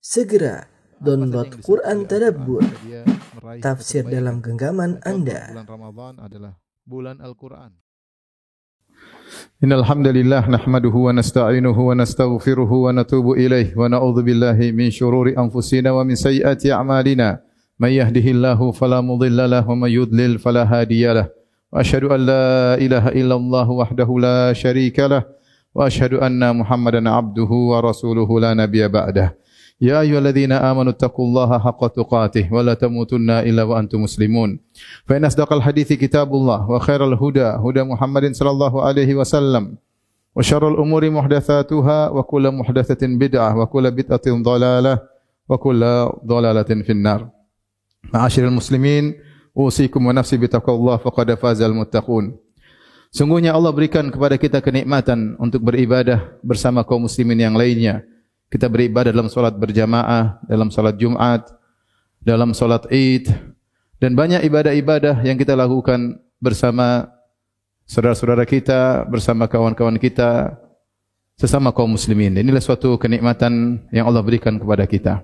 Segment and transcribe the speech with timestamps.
[0.00, 0.64] Segera
[0.96, 2.64] download Quran Tadabbur
[3.60, 5.52] tafsir dalam genggaman Anda.
[6.88, 7.76] Bulan Ramadan.
[9.60, 15.36] Innal hamdalillah nahmaduhu wa nasta'inuhu wa nastaghfiruhu wa natubu ilaih wa na'udzu billahi min shururi
[15.36, 17.44] anfusina wa min sayyiati a'malina.
[17.76, 21.28] May yahdihillahu fala mudilla lahu wa may yudlil fala hadiyalah.
[21.68, 25.28] Wa asyhadu an la ilaha illallah wahdahu la syarikalah
[25.76, 29.36] wa asyhadu anna Muhammadan 'abduhu wa rasuluhu la nabiyya ba'dahu.
[29.81, 34.59] يا أيها الذين آمنوا اتقوا الله حق تقاته ولا تموتن إلا وأنتم مسلمون
[35.05, 39.75] فإن أصدق الحديث كتاب الله وخير الهدى هدى محمد صلى الله عليه وسلم
[40.35, 44.99] وشر الأمور محدثاتها وكل محدثة بدعة وكل بدعة ضلالة
[45.49, 45.81] وكل
[46.25, 47.29] ضلالة في النار
[48.13, 49.13] معاشر المسلمين
[49.57, 52.45] أوصيكم ونفسي بتقوى الله فقد فاز المتقون
[53.15, 58.03] Sungguhnya Allah berikan kepada kita kenikmatan untuk beribadah bersama kaum muslimin yang lainnya.
[58.50, 61.46] Kita beribadah dalam solat berjamaah, dalam solat Jumat,
[62.18, 63.30] dalam solat Id,
[64.02, 67.14] dan banyak ibadah-ibadah yang kita lakukan bersama
[67.86, 70.58] saudara-saudara kita, bersama kawan-kawan kita,
[71.38, 72.34] sesama kaum muslimin.
[72.34, 75.22] Inilah suatu kenikmatan yang Allah berikan kepada kita.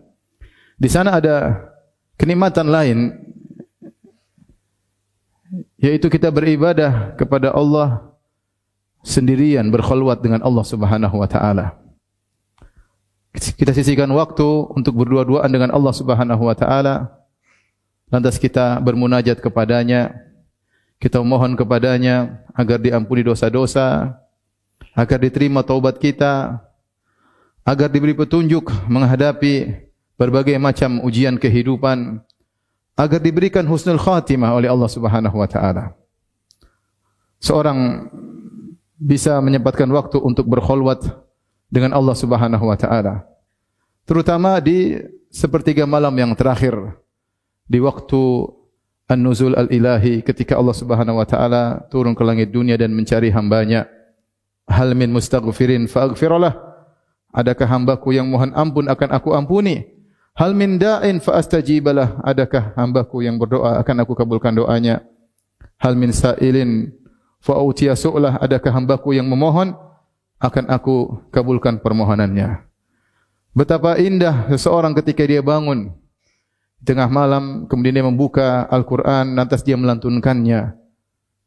[0.78, 1.66] Di sana ada
[2.14, 2.98] kenikmatan lain,
[5.82, 8.12] yaitu kita beribadah kepada Allah
[9.02, 11.85] sendirian, berkhulwat dengan Allah subhanahu wa ta'ala.
[13.36, 17.12] Kita sisihkan waktu untuk berdua-duaan dengan Allah subhanahu wa ta'ala,
[18.08, 20.16] lantas kita bermunajat kepadanya,
[20.96, 24.16] kita mohon kepadanya agar diampuni dosa-dosa,
[24.96, 26.64] agar diterima taubat kita,
[27.60, 29.84] agar diberi petunjuk menghadapi
[30.16, 32.24] berbagai macam ujian kehidupan,
[32.96, 35.92] agar diberikan husnul khatimah oleh Allah Subhanahu wa taala.
[37.36, 38.08] Seorang
[38.96, 41.25] bisa menyempatkan waktu untuk berkhulwat
[41.66, 43.26] dengan Allah Subhanahu wa taala.
[44.06, 44.98] Terutama di
[45.30, 46.74] sepertiga malam yang terakhir
[47.66, 48.22] di waktu
[49.06, 53.86] An-Nuzul Al-Ilahi ketika Allah Subhanahu wa taala turun ke langit dunia dan mencari hambanya.
[54.66, 56.58] Hal min mustaghfirin faaghfirlah.
[57.30, 59.86] Adakah hambaku yang mohon ampun akan aku ampuni?
[60.34, 62.18] Hal min da'in faastajibalah.
[62.26, 65.06] Adakah hambaku yang berdoa akan aku kabulkan doanya?
[65.78, 66.90] Hal min sa'ilin
[67.46, 68.42] fa'utiya su'lah.
[68.42, 69.78] Adakah hambaku yang memohon
[70.40, 72.66] akan aku kabulkan permohonannya?
[73.56, 75.96] Betapa indah seseorang ketika dia bangun.
[76.84, 80.76] Tengah malam kemudian dia membuka Al-Quran lantas dia melantunkannya.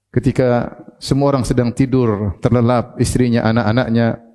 [0.10, 4.26] Ketika semua orang sedang tidur terlelap istrinya anak-anaknya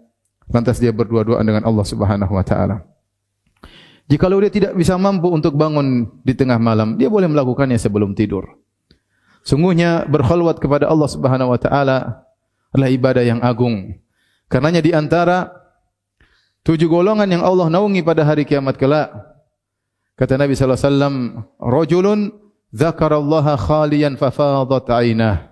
[0.47, 2.87] lantas dia berdua-duaan dengan Allah Subhanahu wa taala.
[4.07, 8.47] Jikalau dia tidak bisa mampu untuk bangun di tengah malam dia boleh melakukannya sebelum tidur.
[9.43, 12.23] Sungguhnya berkhulwat kepada Allah Subhanahu wa taala
[12.71, 13.99] adalah ibadah yang agung
[14.49, 15.53] karenanya di antara
[16.65, 19.35] tujuh golongan yang Allah naungi pada hari kiamat kelak
[20.15, 22.31] Kata Nabi wasallam, "Rajulun
[22.71, 25.51] dzakarallaha khaliyan fafadat 'ainah."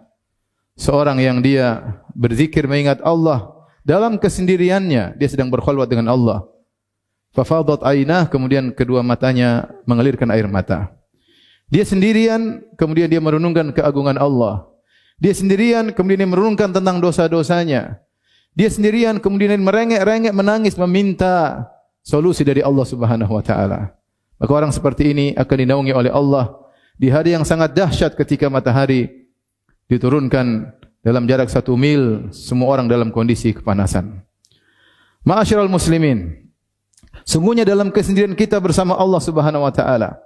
[0.79, 3.51] Seorang yang dia berzikir mengingat Allah
[3.83, 6.47] dalam kesendiriannya, dia sedang berkhulwat dengan Allah.
[7.35, 10.95] Fafadat 'ainah, kemudian kedua matanya mengalirkan air mata.
[11.67, 14.71] Dia sendirian, kemudian dia merenungkan keagungan Allah.
[15.19, 17.99] Dia sendirian, kemudian dia merenungkan tentang dosa-dosanya.
[18.53, 21.67] Dia sendirian, kemudian merengek-rengek menangis meminta
[22.05, 23.97] solusi dari Allah Subhanahu wa taala.
[24.37, 26.53] Maka orang seperti ini akan dinaungi oleh Allah
[27.01, 29.31] di hari yang sangat dahsyat ketika matahari
[29.89, 30.69] diturunkan
[31.03, 34.23] dalam jarak satu mil, semua orang dalam kondisi kepanasan.
[35.27, 36.47] Ma'asyiral muslimin,
[37.27, 40.21] sungguhnya dalam kesendirian kita bersama Allah Subhanahu wa taala,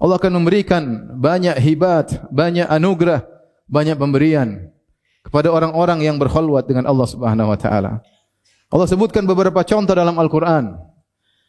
[0.00, 0.82] Allah akan memberikan
[1.20, 3.26] banyak hibat, banyak anugerah,
[3.68, 4.71] banyak pemberian
[5.32, 8.04] kepada orang-orang yang berkhulwat dengan Allah Subhanahu wa taala.
[8.68, 10.76] Allah sebutkan beberapa contoh dalam Al-Qur'an.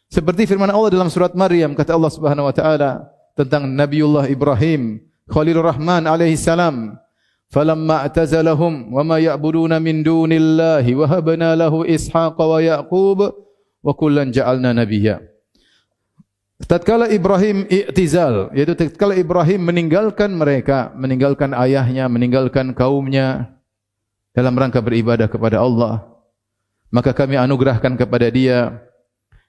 [0.08, 3.04] Seperti firman Allah dalam surat Maryam kata Allah Subhanahu wa taala
[3.36, 6.96] tentang Nabiullah Ibrahim Khalilur Rahman alaihi salam
[7.52, 14.72] falamma atazalahum wama ya'buduna min dunillahi wa habna lahu Ishaq wa Yaqub wa kullan ja'alna
[14.72, 15.20] nabiyya
[16.64, 23.54] Tatkala Ibrahim i'tizal yaitu tatkala Ibrahim meninggalkan mereka meninggalkan ayahnya meninggalkan kaumnya
[24.34, 26.04] dalam rangka beribadah kepada Allah
[26.94, 28.82] maka kami anugerahkan kepada dia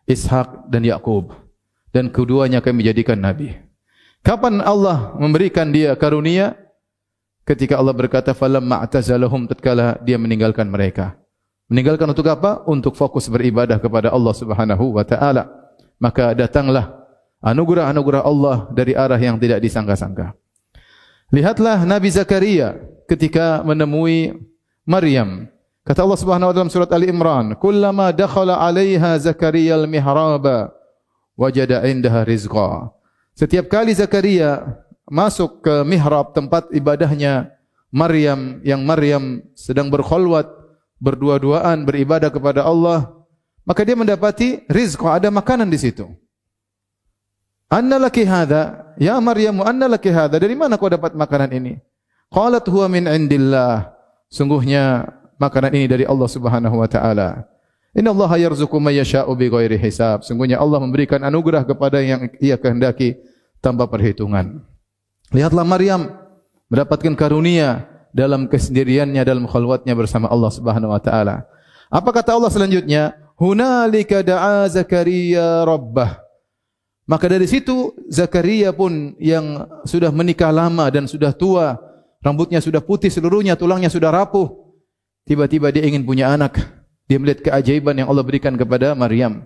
[0.05, 1.33] Ishak dan Yakub
[1.93, 3.53] dan keduanya kami jadikan nabi.
[4.25, 6.57] Kapan Allah memberikan dia karunia?
[7.45, 11.13] Ketika Allah berkata falam ma'tazalahum tatkala dia meninggalkan mereka.
[11.69, 12.65] Meninggalkan untuk apa?
[12.65, 15.45] Untuk fokus beribadah kepada Allah Subhanahu wa taala.
[16.01, 17.05] Maka datanglah
[17.45, 20.33] anugerah-anugerah Allah dari arah yang tidak disangka-sangka.
[21.29, 24.33] Lihatlah Nabi Zakaria ketika menemui
[24.85, 25.49] Maryam
[25.85, 30.73] Kata Allah Subhanahu wa taala dalam surat Ali Imran, "Kullama dakhala 'alaiha Zakaria al-mihraba
[31.37, 32.89] wajada indaha rizqa.
[33.37, 34.65] Setiap kali Zakaria
[35.05, 37.53] masuk ke mihrab tempat ibadahnya
[37.93, 40.49] Maryam yang Maryam sedang berkhulwat
[40.97, 43.13] berdua-duaan beribadah kepada Allah,
[43.61, 46.09] maka dia mendapati rizqa, ada makanan di situ.
[47.69, 48.89] Anna laki hadha?
[48.97, 50.41] Ya Maryam, anna laki hadha?
[50.41, 51.77] Dari mana kau dapat makanan ini?
[52.33, 53.94] Qalat huwa min indillah.
[54.35, 57.47] Sungguhnya makanan ini dari Allah Subhanahu wa taala.
[57.95, 60.27] Inna Allah yarzuqu may yasha'u bighairi hisab.
[60.27, 63.15] Sungguhnya Allah memberikan anugerah kepada yang Ia kehendaki
[63.63, 64.59] tanpa perhitungan.
[65.31, 66.11] Lihatlah Maryam
[66.67, 71.47] mendapatkan karunia dalam kesendiriannya dalam khalwatnya bersama Allah Subhanahu wa taala.
[71.87, 73.15] Apa kata Allah selanjutnya?
[73.39, 76.19] Hunalika da'a Zakaria rabbah.
[77.07, 81.79] Maka dari situ Zakaria pun yang sudah menikah lama dan sudah tua,
[82.25, 84.49] rambutnya sudah putih seluruhnya, tulangnya sudah rapuh.
[85.29, 86.57] Tiba-tiba dia ingin punya anak.
[87.05, 89.45] Dia melihat keajaiban yang Allah berikan kepada Maryam.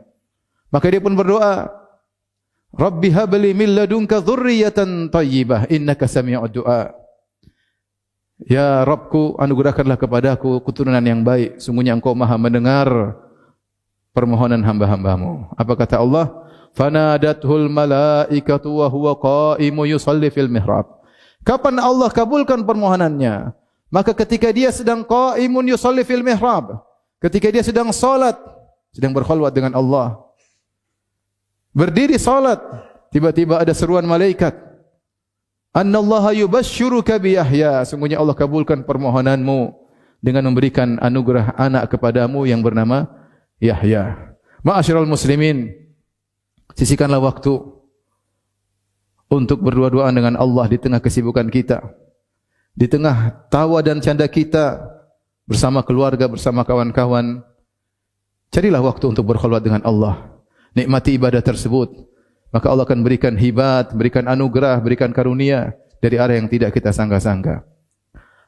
[0.72, 1.68] Maka dia pun berdoa,
[2.72, 6.96] Rabbi habli min ladunka dhurriyatan tayyibah innaka sami'ud du'a.
[8.48, 11.60] Ya Rabbku, anugerahkanlah kepadaku keturunan yang baik.
[11.60, 12.88] Sungguhnya Engkau Maha mendengar
[14.16, 15.52] permohonan hamba-hambamu.
[15.60, 16.32] Apa kata Allah?
[16.72, 20.99] Fanadathul malaikatu wa huwa qa'imu yusalli fil mihrab.
[21.50, 23.58] Kapan Allah kabulkan permohonannya?
[23.90, 26.86] Maka ketika dia sedang qa'imun yusalli fil mihrab,
[27.20, 28.40] Ketika dia sedang salat,
[28.96, 30.24] sedang berkhulwat dengan Allah.
[31.76, 32.64] Berdiri salat,
[33.12, 34.56] tiba-tiba ada seruan malaikat.
[35.76, 37.84] Annallaha yubashshiruka bi Yahya.
[37.84, 39.76] Sungguhnya Allah kabulkan permohonanmu
[40.24, 43.06] dengan memberikan anugerah anak kepadamu yang bernama
[43.60, 44.16] Yahya.
[44.64, 45.76] Ma'asyiral muslimin,
[46.72, 47.52] sisihkanlah waktu
[49.30, 51.86] untuk berdua-duaan dengan Allah di tengah kesibukan kita.
[52.74, 54.82] Di tengah tawa dan canda kita,
[55.50, 57.42] bersama keluarga, bersama kawan-kawan.
[58.54, 60.30] Carilah waktu untuk berkhulwat dengan Allah.
[60.78, 61.90] Nikmati ibadah tersebut.
[62.54, 67.66] Maka Allah akan berikan hibat, berikan anugerah, berikan karunia dari arah yang tidak kita sangka-sangka.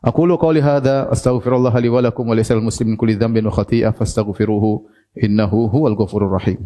[0.01, 3.93] Aku lu qawli hadha astaghfirullah li wa lakum wa lisal muslimin kulli dhanbin wa khati'ah
[3.93, 4.89] fastaghfiruhu
[5.21, 6.65] innahu huwal ghafurur rahim.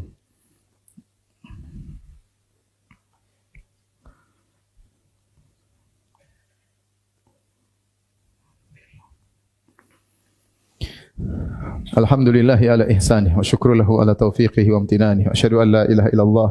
[11.96, 16.10] Alhamdulillah ala ihsanih wa syukru lahu ala taufiqihi wa amtinanih wa asyhadu an la ilaha
[16.14, 16.50] illallah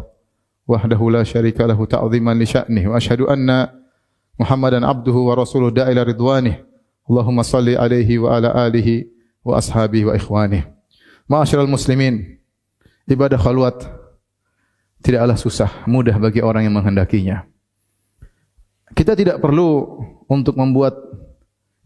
[0.68, 3.84] wahdahu la syarika lahu ta'ziman li sya'nih wa asyhadu anna
[4.34, 6.58] Muhammadan abduhu wa rasuluh da'ila ridwanih.
[7.06, 9.06] Allahumma salli alaihi wa ala alihi
[9.46, 10.66] wa ashabihi wa ikhwanih.
[11.30, 12.40] Ma'asyiral muslimin
[13.06, 13.86] ibadah khalwat
[15.04, 17.46] tidaklah susah mudah bagi orang yang menghendakinya.
[18.90, 20.98] Kita tidak perlu untuk membuat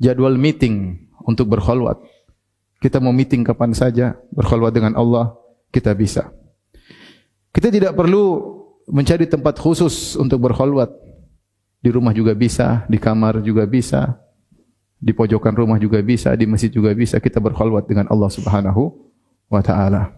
[0.00, 2.00] jadwal meeting untuk berkhalwat
[2.78, 5.34] kita mau meeting kapan saja, berkhulwat dengan Allah,
[5.74, 6.30] kita bisa.
[7.50, 8.54] Kita tidak perlu
[8.86, 10.90] mencari tempat khusus untuk berkhulwat.
[11.78, 14.18] Di rumah juga bisa, di kamar juga bisa,
[14.98, 18.94] di pojokan rumah juga bisa, di masjid juga bisa kita berkhulwat dengan Allah Subhanahu
[19.46, 20.10] wa taala.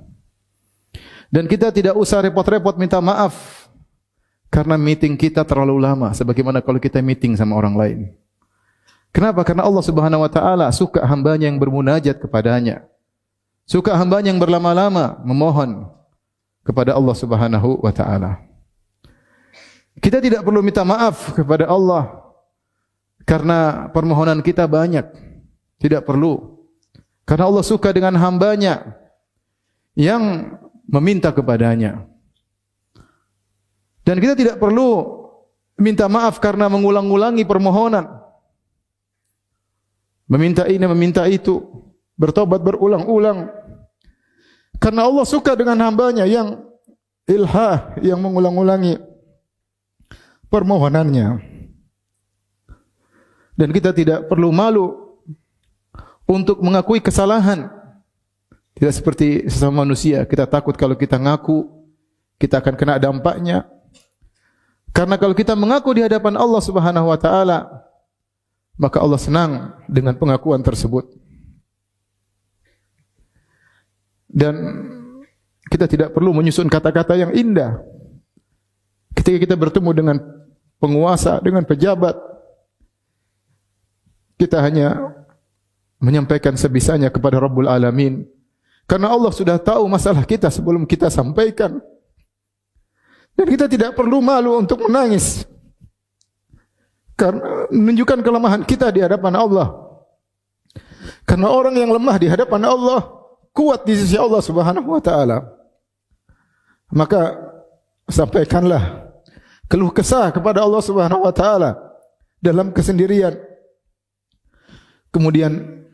[1.31, 3.69] Dan kita tidak usah repot-repot minta maaf
[4.51, 7.99] karena meeting kita terlalu lama sebagaimana kalau kita meeting sama orang lain.
[9.11, 9.43] Kenapa?
[9.43, 12.87] Karena Allah Subhanahu wa taala suka hambanya yang bermunajat kepadanya.
[13.67, 15.91] Suka hambanya yang berlama-lama memohon
[16.63, 18.39] kepada Allah Subhanahu wa taala.
[19.99, 22.23] Kita tidak perlu minta maaf kepada Allah
[23.27, 25.07] karena permohonan kita banyak.
[25.81, 26.61] Tidak perlu.
[27.27, 28.95] Karena Allah suka dengan hambanya
[29.99, 30.55] yang
[30.87, 32.07] meminta kepadanya.
[34.07, 35.19] Dan kita tidak perlu
[35.79, 38.20] minta maaf karena mengulang-ulangi permohonan
[40.31, 41.59] meminta ini, meminta itu,
[42.15, 43.51] bertobat berulang-ulang.
[44.79, 46.63] Karena Allah suka dengan hambanya yang
[47.27, 48.97] ilha, yang mengulang-ulangi
[50.49, 51.43] permohonannya.
[53.59, 55.19] Dan kita tidak perlu malu
[56.25, 57.69] untuk mengakui kesalahan.
[58.73, 61.69] Tidak seperti sesama manusia, kita takut kalau kita ngaku,
[62.41, 63.69] kita akan kena dampaknya.
[64.97, 67.69] Karena kalau kita mengaku di hadapan Allah Subhanahu wa taala,
[68.81, 71.05] maka Allah senang dengan pengakuan tersebut.
[74.25, 74.57] Dan
[75.69, 77.77] kita tidak perlu menyusun kata-kata yang indah.
[79.13, 80.17] Ketika kita bertemu dengan
[80.81, 82.17] penguasa, dengan pejabat,
[84.41, 85.13] kita hanya
[86.01, 88.25] menyampaikan sebisanya kepada Rabbul Alamin.
[88.89, 91.77] Karena Allah sudah tahu masalah kita sebelum kita sampaikan.
[93.37, 95.45] Dan kita tidak perlu malu untuk menangis
[97.21, 99.69] karena menunjukkan kelemahan kita di hadapan Allah.
[101.29, 103.05] Karena orang yang lemah di hadapan Allah
[103.53, 105.45] kuat di sisi Allah Subhanahu wa taala.
[106.91, 107.37] Maka
[108.09, 109.13] sampaikanlah
[109.69, 111.77] keluh kesah kepada Allah Subhanahu wa taala
[112.41, 113.37] dalam kesendirian.
[115.13, 115.85] Kemudian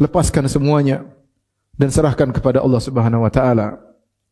[0.00, 1.04] lepaskan semuanya
[1.76, 3.78] dan serahkan kepada Allah Subhanahu wa taala.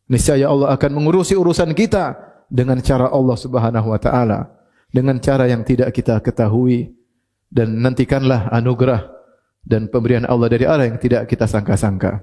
[0.09, 2.19] Niscaya Allah akan mengurusi urusan kita
[2.51, 4.51] dengan cara Allah Subhanahu wa taala,
[4.93, 6.93] dengan cara yang tidak kita ketahui
[7.49, 9.09] dan nantikanlah anugerah
[9.65, 12.21] dan pemberian Allah dari arah yang tidak kita sangka-sangka.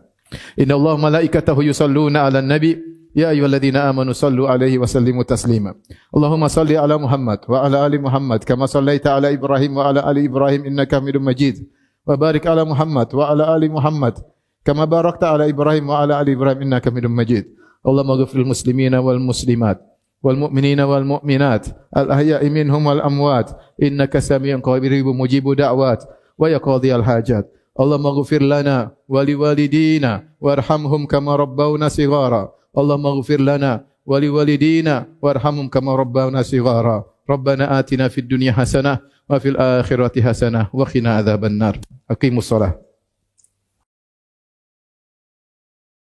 [0.55, 2.79] Inna Allah malaikatahu yusalluna ala nabi
[3.11, 5.75] Ya ayyuhalladzina amanu sallu alaihi wa sallimu taslima.
[6.15, 10.31] Allahumma salli ala Muhammad wa ala ali Muhammad kama sallaita ala Ibrahim wa ala ali
[10.31, 11.67] Ibrahim innaka Hamidum Majid.
[12.07, 14.15] Wa barik ala Muhammad wa ala ali Muhammad
[14.63, 17.51] kama barakta ala Ibrahim wa ala ali Ibrahim innaka Hamidum Majid.
[17.83, 19.83] Allahumma ghfir lil muslimina wal muslimat
[20.23, 23.51] والمؤمنين والمؤمنات الأحياء منهم والأموات.
[23.83, 26.05] إنك سميع قريب مجيب دعوات
[26.39, 27.53] ويقاضي الحاجات.
[27.81, 32.53] اللهم اغفر لنا ولوالدينا وارحمهم كما ربونا صغارا.
[32.79, 37.05] اللهم اغفر لنا ولوالدينا وارحمهم كما ربونا صغارا.
[37.31, 38.99] ربنا آتنا في الدنيا حسنة
[39.31, 41.79] وفي الآخرة حسنة وقنا عذاب النار.
[42.11, 42.90] أقيموا الصلاة.